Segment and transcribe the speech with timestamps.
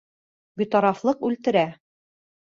[0.61, 1.63] Битарафлыҡ үлтерә.